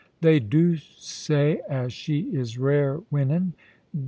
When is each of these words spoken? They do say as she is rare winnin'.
They 0.21 0.39
do 0.39 0.77
say 0.77 1.61
as 1.69 1.93
she 1.93 2.21
is 2.21 2.57
rare 2.57 3.01
winnin'. 3.11 3.53